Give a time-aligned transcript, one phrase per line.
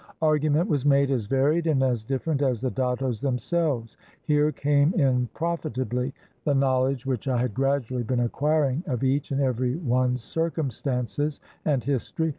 [0.23, 3.97] Argu ment was made as varied and as different as the dattos themselves.
[4.23, 6.11] Here came in profitably
[6.43, 11.83] the knowledge which I had gradually been acquiring of each and every one's circumstances and
[11.83, 12.29] history.